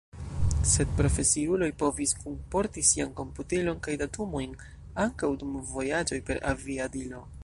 Sed 0.69 0.93
profesiuloj 0.99 1.67
povis 1.81 2.13
kunporti 2.23 2.83
sian 2.91 3.13
komputilon 3.19 3.83
kaj 3.89 3.97
datumojn, 4.03 4.55
ankaŭ 5.05 5.29
dum 5.43 5.53
vojaĝoj 5.75 6.19
per 6.31 6.45
aviadilo. 6.55 7.27